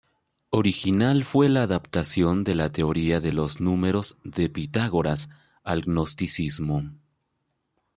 Original 0.49 1.23
fue 1.23 1.47
la 1.47 1.61
adaptación 1.61 2.43
de 2.43 2.55
la 2.55 2.71
teoría 2.71 3.19
de 3.21 3.31
los 3.33 3.61
números 3.61 4.17
de 4.23 4.49
Pitágoras 4.49 5.29
al 5.63 5.81
gnosticismo. 5.83 6.89